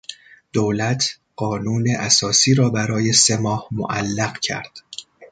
[0.53, 4.79] دولت قانون اساسی را برای سه ماه معلق کرد.